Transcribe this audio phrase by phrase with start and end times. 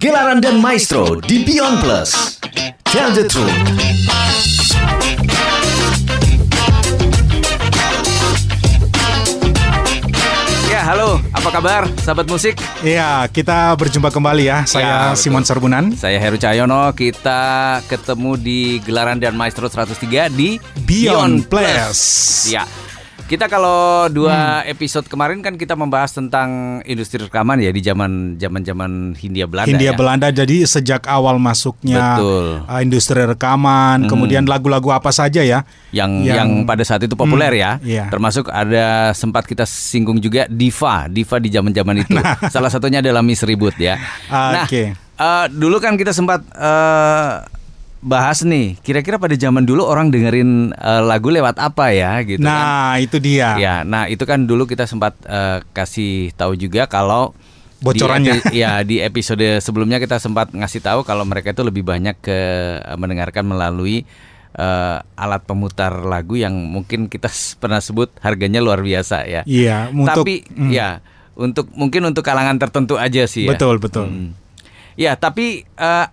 [0.00, 2.40] Gelaran dan Maestro di Beyond Plus.
[2.88, 3.54] Tell the truth.
[10.70, 12.54] Ya, halo, apa kabar sahabat musik?
[12.80, 14.62] Iya, kita berjumpa kembali ya.
[14.64, 15.18] Saya Ya.
[15.18, 15.90] Simon Serbunan.
[15.98, 21.98] Saya Heru Cahyono, kita ketemu di Gelaran dan Maestro 103 di Beyond Plus.
[22.46, 22.64] Ya.
[23.30, 28.66] Kita kalau dua episode kemarin kan kita membahas tentang industri rekaman ya di zaman zaman
[28.66, 29.70] zaman Hindia Belanda.
[29.70, 29.94] Hindia ya.
[29.94, 32.66] Belanda jadi sejak awal masuknya Betul.
[32.66, 35.62] uh, industri rekaman, kemudian lagu-lagu apa saja ya.
[35.94, 37.70] yang yang, Yang- pada saat itu populer Hmm, ya.
[37.86, 38.04] iya.
[38.10, 42.18] Termasuk ada sempat kita singgung juga diva, diva di zaman-zaman itu.
[42.50, 43.94] Salah satunya adalah Miss Ribut ya.
[44.26, 44.90] Nah, Oke.
[44.98, 47.34] eh, dulu kan kita sempat eh,
[48.00, 52.48] bahas nih, kira-kira pada zaman dulu orang dengerin eh, lagu lewat apa ya gitu kan.
[52.48, 53.56] Nah, itu dia.
[53.60, 57.36] Ya, nah itu kan dulu kita sempat eh, kasih tahu juga kalau
[57.80, 58.44] Bocorannya.
[58.52, 62.38] Di, ya di episode sebelumnya kita sempat ngasih tahu kalau mereka itu lebih banyak ke
[62.76, 64.04] eh, mendengarkan melalui
[64.56, 69.42] eh, alat pemutar lagu yang mungkin kita pernah sebut harganya luar biasa ya.
[69.48, 71.00] Iya, untuk tapi hmm, ya
[71.40, 73.56] untuk mungkin untuk kalangan tertentu aja sih ya.
[73.56, 74.06] betul betul.
[74.08, 74.30] Hmm.
[75.00, 76.06] Ya, tapi eh,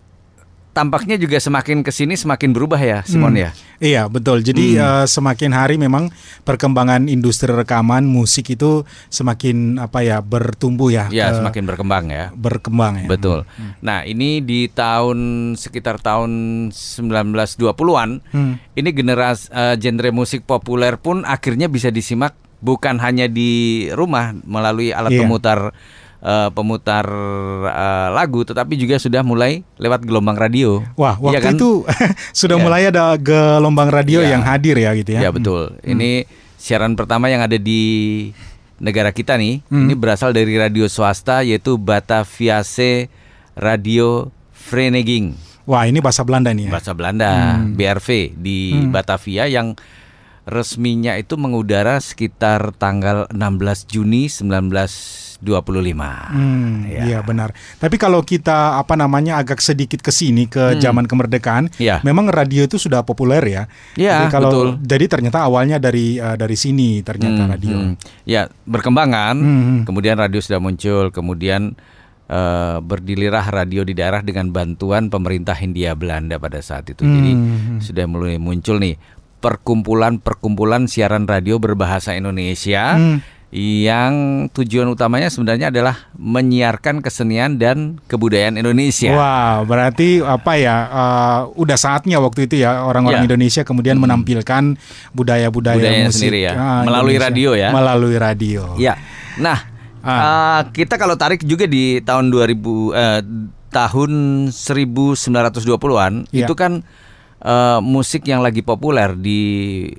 [0.78, 3.42] tampaknya juga semakin ke sini semakin berubah ya, Simon Hmm.
[3.42, 3.50] ya.
[3.78, 4.42] Iya, betul.
[4.42, 4.86] Jadi Hmm.
[5.02, 11.09] uh, semakin hari memang perkembangan industri rekaman musik itu semakin apa ya bertumbuh ya.
[11.09, 12.30] Ya, ke- semakin berkembang ya.
[12.31, 13.08] berkembang ya.
[13.08, 13.50] Betul.
[13.80, 15.17] Nah, ini di tahun
[15.53, 16.30] sekitar tahun
[16.69, 18.62] 1920-an, Hmm.
[18.72, 23.52] ini generasi eh, genre musik populer pun akhirnya bisa disimak bukan hanya di
[23.91, 25.22] rumah melalui alat Iya.
[25.23, 25.59] pemutar
[26.28, 27.08] eh, pemutar
[27.64, 30.84] eh, lagu, tetapi juga sudah mulai lewat gelombang radio.
[30.94, 31.53] Wah, Iya waktu kan?
[31.56, 31.69] itu
[32.44, 32.64] sudah Iya.
[32.64, 34.36] mulai ada gelombang radio Iya.
[34.36, 35.22] yang hadir ya gitu ya.
[35.23, 35.80] Ya betul.
[35.81, 37.81] Ini siaran pertama yang ada di
[38.78, 39.88] negara kita nih, Hmm.
[39.88, 43.08] ini berasal dari radio swasta yaitu Bataviase
[43.56, 45.34] Radio Vereniging.
[45.64, 46.72] Wah, ini bahasa Belanda nih ya.
[46.72, 47.31] bahasa Belanda
[47.67, 49.75] BRV di Batavia yang
[50.48, 56.31] resminya itu mengudara sekitar tanggal 16 Juni 1925.
[56.31, 57.02] Hmm, Ya.
[57.03, 57.52] iya benar.
[57.75, 61.75] Tapi kalau kita apa namanya agak sedikit ke sini ke zaman kemerdekaan, Hmm.
[61.78, 61.96] Iya.
[62.02, 63.62] memang radio itu sudah populer ya.
[63.94, 64.68] Iya, jadi kalau betul.
[64.81, 67.75] jadi ternyata awalnya dari eh, dari sini ternyata Hmm, radio.
[67.78, 67.94] hmm.
[68.24, 69.36] Ya, berkembang kan.
[69.36, 69.80] Hmm.
[69.84, 71.75] Kemudian radio sudah muncul, kemudian
[72.25, 77.00] eh, berdilirah radio di daerah dengan bantuan pemerintah Hindia Belanda pada saat itu.
[77.00, 77.80] Jadi Hmm.
[77.80, 78.94] sudah mulai muncul nih
[79.40, 83.18] perkumpulan-perkumpulan siaran radio berbahasa Indonesia Hmm.
[83.48, 84.14] yang
[84.52, 89.08] tujuan utamanya sebenarnya adalah menyiarkan kesenian dan kebudayaan Indonesia.
[89.09, 90.75] Wah, berarti apa ya?
[90.84, 93.25] eh, udah saatnya waktu itu ya orang-orang Ya.
[93.25, 94.75] Indonesia kemudian menampilkan
[95.12, 97.28] budaya-budaya Budayanya musik sendiri ya, ah, melalui Indonesia.
[97.31, 97.69] radio ya.
[97.72, 98.62] Melalui radio.
[98.75, 98.94] Ya.
[99.38, 99.59] Nah,
[100.04, 100.12] Ah.
[100.12, 103.24] eh, kita kalau tarik juga di tahun 2000 eh,
[103.68, 104.12] tahun
[104.52, 106.44] 1920-an Ya.
[106.44, 106.84] itu kan
[107.38, 109.40] eh, musik yang lagi populer di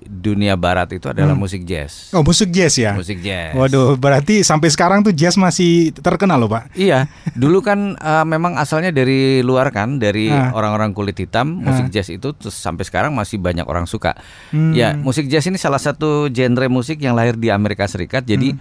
[0.02, 2.10] dunia barat itu adalah musik jazz.
[2.10, 2.92] Oh, musik jazz ya.
[2.92, 3.54] Musik jazz.
[3.54, 6.74] Waduh, berarti sampai sekarang tuh jazz masih terkenal loh, Pak.
[6.74, 10.50] Iya, dulu kan eh, memang asalnya dari luar kan, dari Ah.
[10.52, 11.62] orang-orang kulit hitam.
[11.62, 14.18] Musik jazz itu terus sampai sekarang masih banyak orang suka.
[14.50, 14.74] Hmm.
[14.74, 18.22] Ya, musik jazz ini salah satu genre musik yang lahir di Amerika Serikat.
[18.22, 18.60] Jadi Hmm.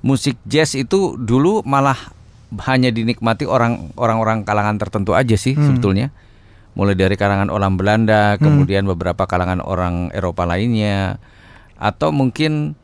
[0.00, 1.96] musik jazz itu dulu malah
[2.66, 5.66] hanya dinikmati orang orang-orang kalangan tertentu aja sih Hmm.
[5.70, 6.10] sebetulnya.
[6.78, 11.18] Mulai dari kalangan orang Belanda, kemudian beberapa kalangan orang Eropa lainnya,
[11.76, 12.78] atau mungkin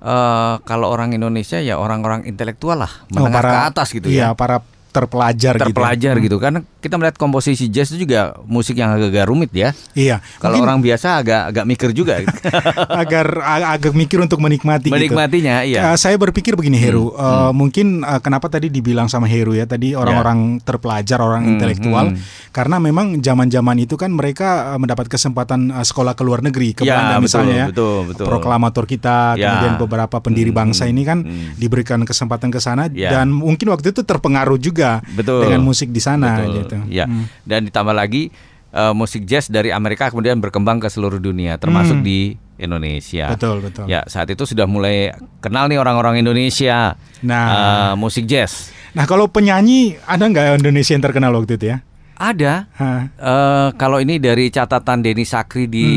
[0.00, 4.38] eh, kalau orang Indonesia ya orang-orang intelektual lah, Oh, menengah ke atas gitu iya, ya
[4.38, 6.26] para terpelajar, terpelajar gitu.
[6.26, 10.18] gitu karena kita melihat komposisi jazz itu juga musik yang agak-agak rumit ya Iya.
[10.36, 12.18] kalau Mungkin orang biasa agak agak mikir juga
[13.02, 14.94] agar ag- agak mikir untuk menikmati gitu.
[14.94, 19.26] menikmatinya iya Eh, saya berpikir begini Heru, Hmm, Eh, mungkin eh, kenapa tadi dibilang sama
[19.26, 22.50] Heru ya tadi orang-orang terpelajar, orang Hmm, intelektual, hmm.
[22.50, 27.14] karena memang zaman-zaman itu kan mereka mendapat kesempatan sekolah ke luar negeri ke Ya, Belanda
[27.14, 28.24] betul, misalnya ya, betul, betul.
[28.26, 29.46] proklamator kita, Ya.
[29.46, 31.56] kemudian beberapa pendiri Hmm, bangsa ini kan hmm.
[31.56, 33.12] diberikan kesempatan ke sana Ya.
[33.12, 34.79] dan mungkin waktu itu terpengaruh juga
[35.10, 36.76] betul dengan musik di sana Betul, gitu.
[36.88, 37.24] ya Hmm.
[37.42, 38.28] dan ditambah lagi
[38.70, 42.06] eh, musik jazz dari Amerika kemudian berkembang ke seluruh dunia termasuk Hmm.
[42.06, 42.18] di
[42.56, 43.84] Indonesia Betul betul.
[43.84, 47.46] ya saat itu sudah mulai kenal nih orang-orang Indonesia Nah.
[47.48, 51.78] eh, musik jazz Nah kalau penyanyi ada nggak Indonesia yang terkenal waktu itu ya?
[52.16, 53.00] ada Hah.
[53.08, 55.88] Eh, kalau ini dari catatan Denny Sakri di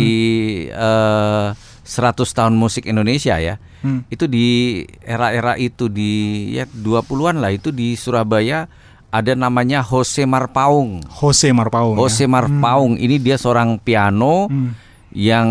[0.65, 1.47] eh,
[1.83, 1.91] 100
[2.31, 3.59] tahun musik Indonesia ya.
[3.83, 4.07] Hmm.
[4.07, 6.11] Itu di era-era itu di
[6.55, 8.71] ya 20-an lah itu di Surabaya
[9.13, 11.03] ada namanya Jose Marpaung.
[11.05, 11.99] Jose Marpaung.
[11.99, 12.31] Jose ya?
[12.31, 14.71] Marpaung ini dia seorang piano Hmm.
[15.13, 15.47] yang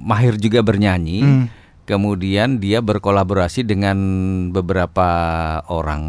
[0.00, 1.20] mahir juga bernyanyi.
[1.20, 1.46] Hmm.
[1.84, 3.98] Kemudian dia berkolaborasi dengan
[4.48, 5.04] beberapa
[5.68, 6.00] orang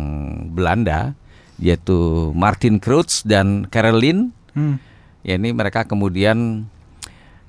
[0.56, 1.12] Belanda
[1.60, 4.32] yaitu Martin Kreutz dan Caroline.
[4.56, 4.80] Hmm.
[5.26, 6.70] Ya ini mereka kemudian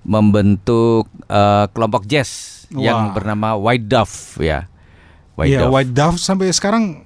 [0.07, 2.31] membentuk eh, kelompok jazz
[2.71, 3.15] yang Wah.
[3.15, 4.61] bernama White Dove ya.
[5.35, 5.73] White Iya, Dove.
[5.75, 7.03] White Dove sampai sekarang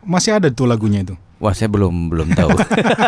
[0.00, 1.16] masih ada tuh lagunya itu.
[1.34, 2.56] Wah saya belum belum tahu.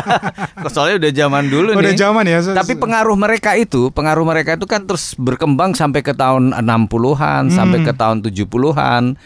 [0.75, 1.97] Soalnya udah zaman dulu Udah nih.
[1.97, 2.43] zaman ya.
[2.43, 7.81] Tapi pengaruh mereka itu, pengaruh mereka itu kan terus berkembang sampai ke tahun 60-an, sampai
[7.81, 9.17] ke tahun 70-an.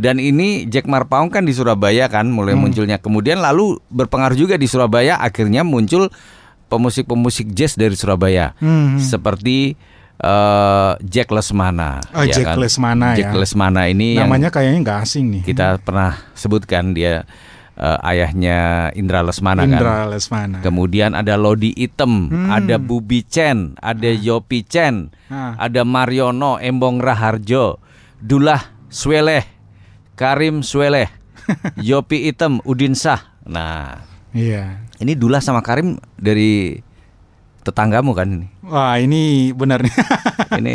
[0.00, 2.96] Dan ini Jack Marpaung kan di Surabaya kan mulai munculnya.
[2.96, 6.08] Kemudian lalu berpengaruh juga di Surabaya, akhirnya muncul
[6.66, 8.52] pemusik-pemusik jazz dari Surabaya.
[8.58, 8.98] Hmm.
[8.98, 9.74] Seperti
[10.16, 12.00] eh, Jack Lesmana.
[12.12, 13.38] Oh, Jack Lesmana Jack ya.
[13.38, 15.42] Lesmana ini yang namanya kayaknya nggak asing nih.
[15.44, 17.28] kita pernah sebutkan dia
[17.76, 19.76] eh, ayahnya Indra Lesmana kan.
[19.76, 20.58] Indra Lesmana.
[20.64, 25.58] Kemudian ada Lodi Item, ada Bubi Chen, ada Yopi Chen, Ah.
[25.58, 27.82] ada Mariono, Embong Raharjo,
[28.16, 29.42] Dullah Sweleh,
[30.14, 31.10] Karim Sweleh,
[31.82, 33.36] Yopi Item, Udin Sah.
[33.44, 34.00] Nah,
[34.36, 34.84] Iya.
[34.96, 36.76] ini Dullah sama Karim dari
[37.60, 38.46] tetanggamu kan ini.
[38.62, 39.94] Wah ini benar nih.
[40.60, 40.74] Ini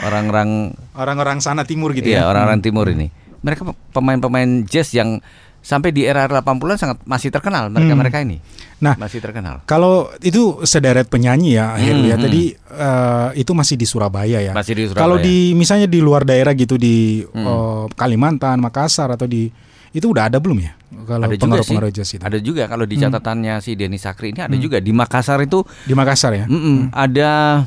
[0.00, 2.24] orang-orang Orang-orang sana timur gitu Iya, ya.
[2.24, 3.10] orang-orang timur ini.
[3.40, 5.18] Mereka pemain-pemain jazz yang
[5.58, 8.38] sampai di era 80-an sangat masih terkenal mereka-mereka ini.
[8.78, 9.60] Nah, Masih terkenal.
[9.64, 12.14] Kalau itu sederet penyanyi ya, Heru ya.
[12.14, 14.54] Hmm, Tadi eh, itu masih di Surabaya ya.
[14.54, 15.02] Masih di Surabaya.
[15.02, 17.42] Kalau di misalnya di luar daerah gitu di Hmm.
[17.42, 19.50] eh, Kalimantan, Makassar atau di
[19.98, 20.72] itu udah ada belum ya?
[21.00, 21.42] Kalau ada juga sih.
[21.42, 22.22] pengaruh-pengaruh jazz itu.
[22.22, 23.02] Ada juga kalau di Hmm.
[23.06, 26.44] catatannya si Denny Sakri ini ada juga di Makassar itu Di Makassar ya.
[26.44, 27.64] mm-mm, ada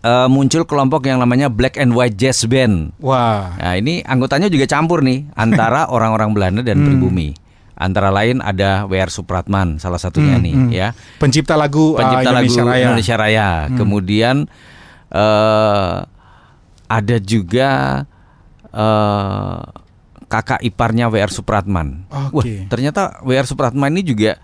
[0.00, 2.90] eh, muncul kelompok yang namanya Black and White Jazz Band.
[2.98, 3.54] Wah.
[3.54, 6.68] Nah, ini anggotanya juga campur nih antara orang-orang Belanda Hmm.
[6.68, 7.38] dan pribumi.
[7.72, 9.08] Antara lain ada W.R.
[9.08, 10.70] Supratman salah satunya Hmm, nih hmm.
[10.70, 10.88] ya.
[11.16, 12.84] Pencipta lagu eh, pencipta Indonesia lagu Raya.
[12.84, 13.48] Indonesia Raya.
[13.72, 14.36] Kemudian
[15.12, 15.94] eh
[16.88, 17.70] ada juga
[20.32, 22.08] kakak iparnya WR Supratman.
[22.08, 22.32] Oke.
[22.32, 24.40] Wah, ternyata WR Supratman ini juga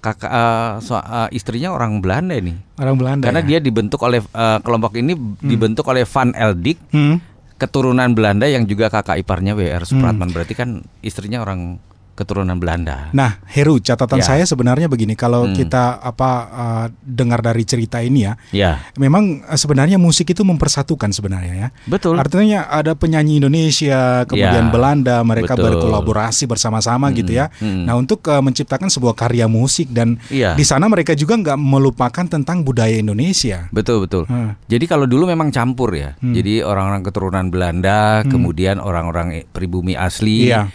[0.00, 2.56] kakak eh, so- eh, istrinya orang Belanda ini.
[2.80, 3.28] Orang Belanda.
[3.28, 3.46] Karena ya?
[3.46, 7.20] dia dibentuk oleh eh, kelompok ini dibentuk oleh Van Eldik, Hmm.
[7.58, 10.32] keturunan Belanda yang juga kakak iparnya WR Supratman.
[10.32, 11.76] Berarti kan istrinya orang
[12.18, 13.14] keturunan Belanda.
[13.14, 14.26] Nah, Heru, catatan Ya.
[14.26, 15.54] saya sebenarnya begini, kalau Hmm.
[15.54, 21.14] kita apa eh, dengar dari cerita ini ya, Ya, memang eh, sebenarnya musik itu mempersatukan
[21.14, 21.68] sebenarnya ya.
[21.86, 22.18] betul.
[22.18, 25.78] Artinya ada penyanyi Indonesia, kemudian Ya, Belanda, mereka betul.
[25.78, 27.54] berkolaborasi bersama-sama gitu ya.
[27.54, 27.86] mm.
[27.86, 30.58] Nah, untuk eh, menciptakan sebuah karya musik dan Iya.
[30.58, 33.70] di sana mereka juga nggak melupakan tentang budaya Indonesia.
[33.70, 34.24] Betul betul.
[34.26, 34.58] Hmm.
[34.66, 36.16] Jadi kalau dulu memang campur ya.
[36.18, 40.72] Jadi orang-orang keturunan Belanda, kemudian orang-orang pribumi asli, Iya.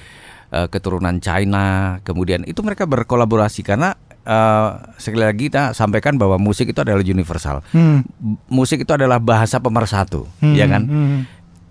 [0.53, 6.69] Eh, keturunan China, kemudian itu mereka berkolaborasi karena eh, sekali lagi kita sampaikan bahwa musik
[6.69, 7.65] itu adalah universal.
[7.73, 8.05] Hmm.
[8.47, 10.85] Musik itu adalah bahasa pemersatu, Hmm, ya kan?
[10.85, 11.19] hmm.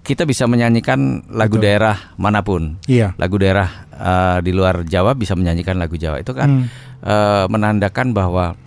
[0.02, 2.74] Kita bisa menyanyikan lagu daerah mana pun.
[2.90, 3.14] Iya.
[3.14, 6.18] Lagu daerah eh, di luar Jawa bisa menyanyikan lagu Jawa.
[6.18, 6.66] Itu kan Hmm.
[7.06, 8.58] eh, menandakan bahwa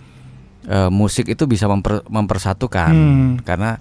[0.64, 3.30] eh, musik itu bisa memper- mempersatukan Hmm.
[3.44, 3.76] karena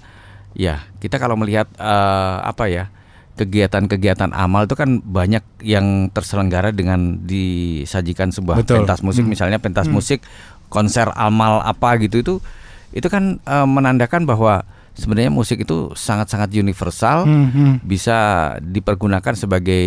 [0.51, 2.91] ya kita kalau melihat eh, apa ya
[3.35, 8.83] kegiatan-kegiatan amal itu kan banyak yang terselenggara dengan disajikan sebuah Betul.
[8.83, 9.31] pentas musik Hmm.
[9.31, 10.23] misalnya pentas musik
[10.71, 12.33] konser amal apa gitu itu
[12.95, 14.63] itu kan eh, menandakan bahwa
[14.95, 17.73] sebenarnya musik itu sangat-sangat universal Hmm, hmm.
[17.83, 18.17] bisa
[18.59, 19.85] dipergunakan sebagai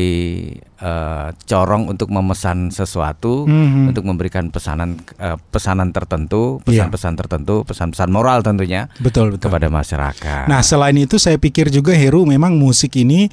[0.79, 3.87] eh, corong untuk memesan sesuatu, Hmm, hmm.
[3.91, 6.87] untuk memberikan pesanan eh, pesanan tertentu, Iya.
[6.87, 9.51] pesan-pesan tertentu, pesan-pesan moral tentunya Betul, betul.
[9.51, 10.47] kepada masyarakat.
[10.47, 13.27] Nah, selain itu saya pikir juga Heru memang musik ini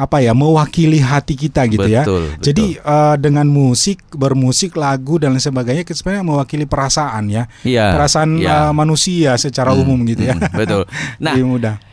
[0.00, 2.08] apa ya mewakili hati kita gitu ya.
[2.08, 2.40] Betul, betul.
[2.40, 7.44] Jadi eh, dengan musik, bermusik, lagu dan lain sebagainya sebenarnya mewakili perasaan ya.
[7.60, 8.68] Iya, perasaan iya.
[8.68, 10.34] eh, manusia secara umum gitu ya.
[10.36, 10.82] Hmm, betul.
[11.20, 11.89] Nah, mudah.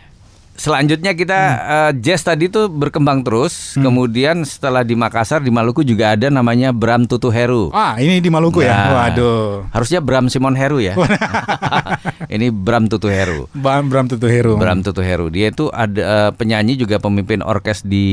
[0.58, 3.78] Selanjutnya kita eh, jazz tadi tuh berkembang terus.
[3.78, 3.88] Hmm.
[3.88, 7.70] Kemudian setelah di Makassar, di Maluku juga ada namanya Bram Tutu Heru.
[7.72, 8.74] Ah, ini di Maluku ya.
[8.74, 9.70] Nah, Waduh.
[9.72, 10.98] Harusnya Bram Simon Heru ya.
[12.36, 13.48] Ini Bram Tutu Heru.
[13.54, 14.58] Bram, Bram Tutu Heru.
[14.58, 15.30] Bram Tutu Heru.
[15.32, 18.08] Dia itu ada eh, penyanyi juga pemimpin orkes di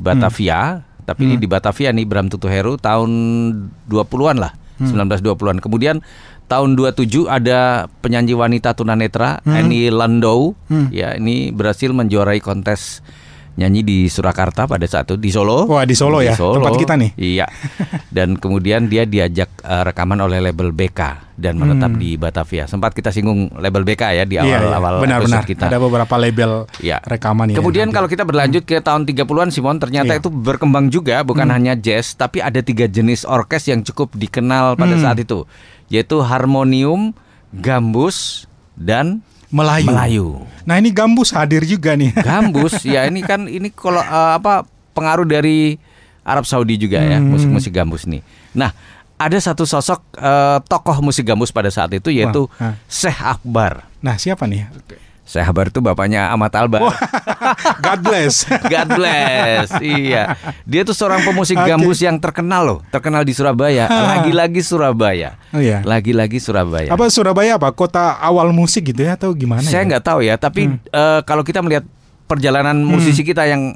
[0.00, 0.86] Batavia.
[1.04, 3.10] Tapi ini di Batavia nih Bram Tutu Heru tahun
[3.92, 4.52] 20-an lah.
[4.80, 5.62] 1920-an.
[5.62, 6.02] Kemudian
[6.46, 10.52] tahun 27 ada penyanyi wanita tunanetra Annie Landau.
[10.92, 13.00] Ya, ini berhasil menjuarai kontes
[13.54, 15.66] nyanyi di Surakarta pada saat itu di Solo.
[15.66, 17.10] Wah, di Solo ya, tempat kita nih.
[17.14, 17.46] Iya.
[18.16, 21.00] Dan kemudian dia diajak eh, rekaman oleh label BK
[21.34, 22.64] dan menetap di Batavia.
[22.64, 24.44] Sempat kita singgung label BK ya di Hmm.
[24.44, 24.70] Iya, iya.
[24.72, 25.40] awal-awal Benar-benar.
[25.40, 25.64] episode kita.
[25.66, 26.98] Ada beberapa label Ya.
[27.00, 27.56] rekaman ya.
[27.56, 27.96] Kemudian nanti.
[27.96, 30.20] kalau kita berlanjut ke tahun 30-an Simon ternyata Iya.
[30.20, 34.94] itu berkembang juga bukan hanya jazz tapi ada tiga jenis orkes yang cukup dikenal pada
[34.94, 35.02] Hmm.
[35.04, 35.42] saat itu
[35.86, 37.14] yaitu harmonium,
[37.54, 39.22] gambus dan
[39.54, 39.86] Melayu.
[39.86, 40.26] Melayu.
[40.66, 42.10] Nah, ini Gambus hadir juga nih.
[42.26, 45.78] Gambus ya ini kan ini kalau eh, apa pengaruh dari
[46.24, 47.30] Arab Saudi juga ya Hmm.
[47.30, 48.24] musik-musik gambus nih.
[48.52, 48.72] Nah
[49.14, 52.74] ada satu sosok eh, tokoh musik gambus pada saat itu yaitu ah.
[52.88, 53.86] Syekh Akbar.
[54.00, 54.66] Nah, siapa nih?
[55.24, 56.92] Syekh Akbar itu bapaknya Ahmad Albar.
[57.84, 58.44] God bless.
[58.72, 59.72] God bless.
[59.80, 60.36] iya.
[60.68, 61.64] Dia tuh seorang pemusik Oke.
[61.64, 63.88] gambus yang terkenal loh, terkenal di Surabaya.
[64.20, 65.40] Lagi-lagi Surabaya.
[65.56, 65.80] Oh iya.
[65.80, 66.92] Lagi-lagi Surabaya.
[66.92, 69.96] Apa Surabaya apa kota awal musik gitu ya atau gimana Saya ya?
[69.96, 71.88] nggak tahu ya, tapi eh, kalau kita melihat
[72.28, 73.72] perjalanan musisi kita yang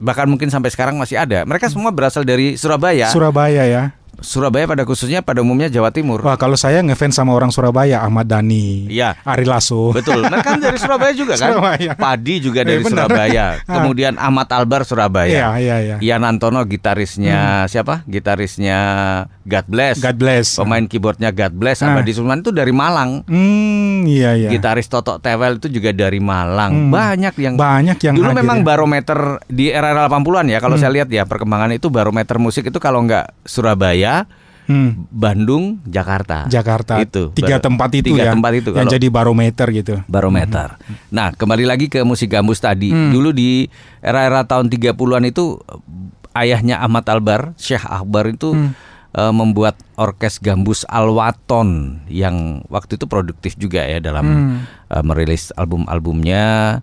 [0.00, 3.08] bahkan mungkin sampai sekarang masih ada, mereka semua berasal dari Surabaya.
[3.12, 3.84] Surabaya ya.
[4.22, 6.22] Surabaya pada khususnya pada umumnya Jawa Timur.
[6.22, 9.18] Wah, kalau saya ngefans sama orang Surabaya, Ahmad Dhani, Iya.
[9.20, 9.90] Ari Lasso.
[9.90, 11.52] Betul, mereka kan dari Surabaya juga kan.
[11.52, 11.92] Surabaya.
[11.94, 13.04] Padi juga Eh, dari benar.
[13.04, 13.46] Surabaya.
[13.60, 13.74] Ah.
[13.76, 15.28] Kemudian Ahmad Albar Surabaya.
[15.28, 15.94] Iya, iya, iya.
[15.94, 16.04] Hmm.
[16.04, 18.06] Ian Antono gitarisnya siapa?
[18.06, 18.78] Gitarisnya
[19.42, 19.96] God Bless.
[19.98, 20.46] God bless.
[20.54, 21.90] Pemain keyboardnya God Bless Ah.
[21.92, 23.26] Abadi Sulman itu dari Malang.
[23.26, 24.48] Hmm, iya iya.
[24.48, 26.88] Gitaris Toto Tewel itu juga dari Malang.
[26.88, 26.90] Hmm.
[26.90, 28.64] Banyak yang Banyak yang Dulu hadir memang ya.
[28.64, 33.02] barometer di era-era 80-an ya kalau saya lihat ya perkembangan itu barometer musik itu kalau
[33.02, 34.11] nggak Surabaya,
[34.62, 36.46] Hmm, Bandung, Jakarta.
[36.46, 37.02] Jakarta.
[37.02, 37.34] Itu.
[37.34, 38.32] Tiga bar- tempat itu tiga ya.
[38.32, 39.94] tempat itu yang kalau jadi barometer gitu.
[40.06, 40.78] barometer.
[41.08, 42.88] Nah, kembali lagi ke musik gambus tadi.
[42.88, 43.10] Hmm.
[43.10, 43.66] Dulu di
[43.98, 45.58] era-era tahun 30-an itu
[46.32, 48.70] ayahnya Ahmad Albar, Syekh Akbar itu Hmm.
[49.12, 54.56] eh, membuat orkes gambus Alwaton yang waktu itu produktif juga ya dalam Hmm.
[54.88, 56.80] eh, merilis album-albumnya.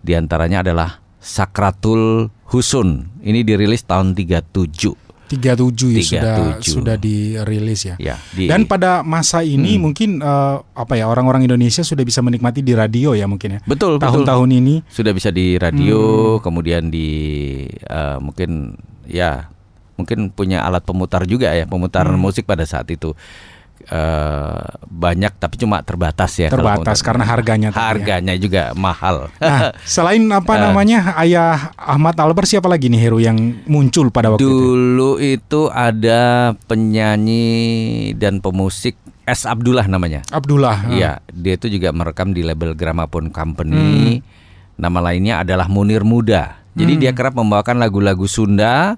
[0.00, 3.12] Di antaranya adalah Sakratul Husun.
[3.20, 4.96] Ini dirilis tahun 37.
[5.30, 6.74] 37 ya sudah 37.
[6.74, 7.94] sudah dirilis ya.
[7.96, 9.86] Ya, di- Dan pada masa ini Hmm.
[9.86, 13.60] mungkin eh, apa ya orang-orang Indonesia sudah bisa menikmati di radio ya mungkin ya.
[13.62, 13.96] betul.
[13.96, 16.00] Tahun-tahun ini sudah bisa di radio,
[16.36, 16.42] Hmm.
[16.42, 17.08] kemudian di
[17.70, 18.74] eh, mungkin
[19.06, 19.46] ya
[19.94, 22.18] mungkin punya alat pemutar juga ya, pemutar Hmm.
[22.18, 23.14] musik pada saat itu
[23.80, 24.64] Eh,
[25.00, 26.52] banyak tapi cuma terbatas ya.
[26.52, 27.80] terbatas karena harganya ya.
[27.80, 29.32] harganya juga mahal.
[29.40, 30.60] Nah, selain apa Eh.
[30.60, 34.52] namanya ayah Ahmad Albar siapa lagi nih hero yang muncul pada waktu itu?
[34.52, 37.48] Dulu itu ada penyanyi
[38.14, 40.20] dan pemusik S Abdullah namanya.
[40.28, 40.90] Abdullah.
[40.90, 44.18] Iya, dia itu juga merekam di label Gramophone Company.
[44.74, 46.60] Nama lainnya adalah Munir Muda.
[46.72, 48.94] Jadi dia kerap membawakan lagu-lagu Sunda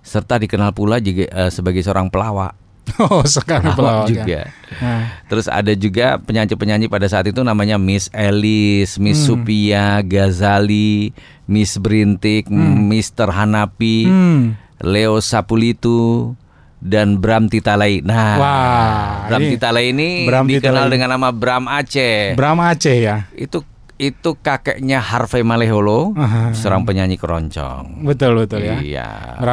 [0.00, 2.52] serta dikenal pula juga eh, sebagai seorang pelawak.
[3.00, 4.14] Oh, sekarang Pelawak pelawak ya.
[4.14, 4.40] juga.
[4.78, 11.10] Nah, Terus ada juga penyanyi-penyanyi pada saat itu namanya Miss Elis, Miss Supia, Ghazali,
[11.44, 13.32] Miss Brintik, Mr.
[13.32, 14.42] Hanapi, hmm.
[14.84, 16.34] Leo Sapulitu
[16.78, 18.04] dan Bram Titalai.
[18.04, 20.92] Nah, Wah, Bram ini Titalai ini Bram dikenal Titalai.
[20.92, 22.36] dengan nama Bram Aceh.
[22.36, 23.24] Bram Aceh ya.
[23.34, 23.64] itu
[23.94, 26.50] itu kakeknya Harvey Maleholo, Aha.
[26.50, 28.02] seorang penyanyi keroncong.
[28.02, 28.82] Betul betul ya.
[28.82, 29.08] Iya.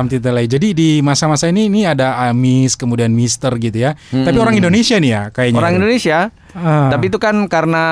[0.09, 0.49] Titelai.
[0.49, 3.93] Jadi di masa-masa ini ini ada Amis kemudian Mister gitu ya.
[4.09, 5.61] Tapi orang Indonesia nih ya kayaknya.
[5.61, 6.33] Orang Indonesia.
[6.57, 6.89] Ah.
[6.89, 7.85] Tapi itu kan karena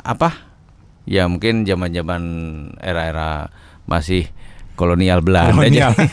[0.00, 0.48] apa?
[1.04, 2.22] Ya mungkin zaman-zaman
[2.80, 3.52] era-era
[3.84, 4.32] masih
[4.80, 5.52] kolonial Belanda.
[5.52, 5.92] Kolonial.
[5.92, 6.08] Jadi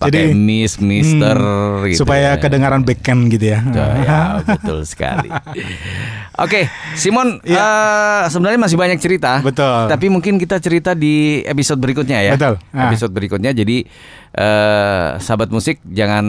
[0.00, 2.08] pakai Miss, Mister Hmm, gitu.
[2.08, 2.40] supaya ya.
[2.40, 3.60] kedengaran backhand gitu ya.
[3.68, 5.28] Ya, ya, betul sekali.
[6.40, 7.60] Oke, Simon, Iya.
[7.60, 9.44] eh, sebenarnya masih banyak cerita.
[9.44, 9.92] Betul.
[9.92, 12.32] Tapi mungkin kita cerita di episode berikutnya ya.
[12.34, 12.56] Betul.
[12.72, 12.88] Ah.
[12.88, 13.52] Episode berikutnya.
[13.52, 13.84] Jadi,
[14.32, 16.24] eh, sahabat musik jangan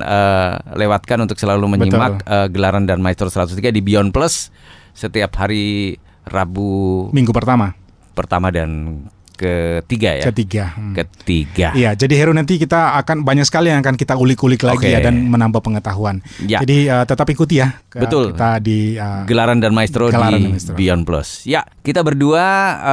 [0.00, 4.48] eh, lewatkan untuk selalu menyimak eh, gelaran dan Maestro 103 di Beyond Plus
[4.96, 7.76] setiap hari Rabu Minggu pertama,
[8.16, 9.04] pertama dan
[9.36, 10.24] ketiga ya.
[10.32, 10.64] ketiga.
[10.74, 10.96] Hmm.
[10.96, 11.68] Ketiga.
[11.76, 14.94] Iya, jadi Hero nanti kita akan banyak sekali yang akan kita ulik-ulik lagi Oke.
[14.96, 16.24] ya dan menambah pengetahuan.
[16.42, 16.64] Ya.
[16.64, 17.76] Jadi eh, tetap ikuti ya.
[17.92, 18.32] Betul.
[18.32, 20.74] Kita di eh, Gelaran dan Maestro Gelaran di dan Maestro.
[20.74, 21.28] Beyond Plus.
[21.44, 22.44] Ya, kita berdua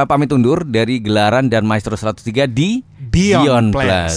[0.02, 3.88] eh, pamit undur dari Gelaran dan Maestro 103 di Beyond, Plus.
[3.88, 4.16] Plus.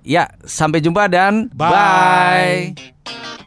[0.00, 2.74] Ya, sampai jumpa dan Bye.
[2.74, 3.39] bye.